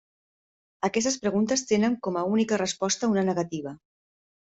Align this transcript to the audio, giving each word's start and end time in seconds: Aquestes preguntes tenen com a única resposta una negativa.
Aquestes 0.87 1.17
preguntes 1.25 1.63
tenen 1.71 1.97
com 2.07 2.17
a 2.21 2.23
única 2.37 2.59
resposta 2.63 3.11
una 3.13 3.25
negativa. 3.29 3.75